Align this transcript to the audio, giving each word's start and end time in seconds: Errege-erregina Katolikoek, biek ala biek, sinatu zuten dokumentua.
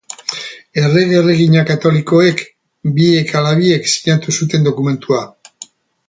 Errege-erregina 0.83 1.65
Katolikoek, 1.71 2.41
biek 2.95 3.33
ala 3.41 3.51
biek, 3.63 3.89
sinatu 3.97 4.35
zuten 4.43 4.65
dokumentua. 4.71 5.21